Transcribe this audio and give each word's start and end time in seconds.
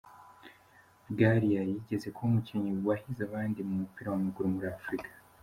Bwalya 1.11 1.61
yigeze 1.69 2.07
kuba 2.13 2.27
umukinnyi 2.29 2.71
wahize 2.87 3.21
abandi 3.29 3.59
mu 3.67 3.73
mupira 3.81 4.07
w'amaguru 4.11 4.53
muri 4.53 4.67
Afurika. 4.77 5.09